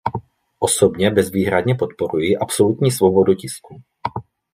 Osobně 0.59 1.09
bezvýhradně 1.11 1.75
podporuji 1.75 2.37
absolutní 2.37 2.91
svobodu 2.91 3.33
tisku. 3.33 3.81